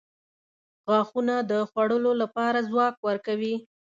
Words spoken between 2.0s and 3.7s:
لپاره ځواک ورکوي.